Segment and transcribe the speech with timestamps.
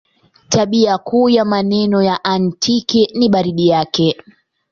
[0.49, 4.21] Tabia kuu ya maeneo ya Aktiki ni baridi yake.